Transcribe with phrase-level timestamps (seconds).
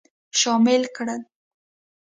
[0.39, 1.21] شامل کړل.